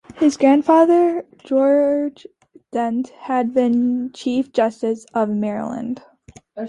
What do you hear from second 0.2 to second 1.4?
grandfather,